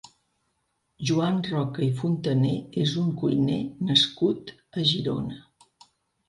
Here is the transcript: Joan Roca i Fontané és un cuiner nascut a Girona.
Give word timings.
Joan 1.09 1.35
Roca 1.47 1.83
i 1.87 1.89
Fontané 1.99 2.53
és 2.85 2.95
un 3.03 3.13
cuiner 3.21 3.59
nascut 3.91 4.55
a 4.81 4.87
Girona. 4.95 5.39